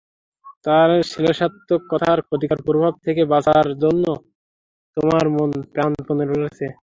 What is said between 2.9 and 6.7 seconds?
থেকে বাঁচার জন্য তোমার মন প্রাণপণে লড়েছে।